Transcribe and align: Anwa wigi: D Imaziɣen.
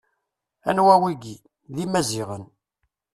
Anwa 0.69 0.95
wigi: 1.01 1.35
D 1.75 1.77
Imaziɣen. 1.83 2.45